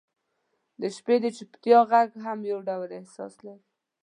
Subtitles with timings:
[0.81, 3.65] •د شپې د چوپتیا ږغ هم یو ډول احساس لري.